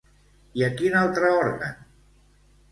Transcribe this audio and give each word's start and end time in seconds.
I 0.61 0.65
a 0.67 0.69
quin 0.79 0.97
altre 1.03 1.31
òrgan? 1.43 1.79